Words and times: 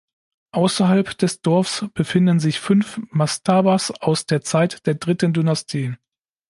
Außerhalb 0.53 1.15
des 1.19 1.41
Dorfs 1.43 1.85
befinden 1.93 2.39
sich 2.39 2.59
fünf 2.59 2.99
Mastabas 3.11 3.91
aus 4.01 4.25
der 4.25 4.41
Zeit 4.41 4.87
der 4.87 4.95
dritten 4.95 5.31
Dynastie. 5.31 5.93